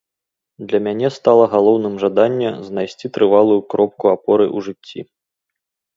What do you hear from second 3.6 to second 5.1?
кропку апоры ў жыцці.